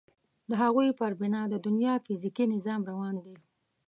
د 0.49 0.51
هغوی 0.61 0.89
پر 0.99 1.11
بنا 1.19 1.41
د 1.49 1.55
دنیا 1.67 1.93
فیزیکي 2.05 2.45
نظام 2.55 2.81
روان 2.89 3.15
دی. 3.25 3.35